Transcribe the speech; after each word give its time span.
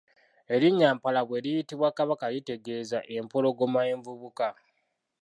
Erinnya 0.55 0.89
Mpalabwa 0.95 1.35
eriyitibwa 1.39 1.87
Kabaka 1.97 2.25
litegeeza 2.33 2.99
"empologoma 3.17 3.79
envubuka". 3.93 4.47